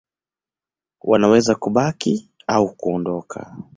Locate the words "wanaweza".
1.03-1.55